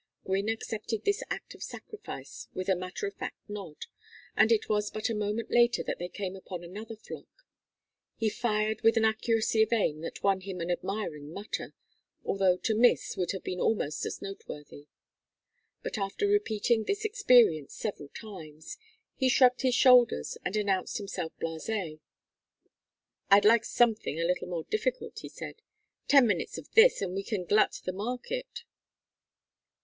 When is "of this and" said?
26.57-27.13